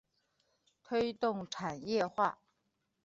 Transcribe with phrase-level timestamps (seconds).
[0.83, 2.39] 推动产业化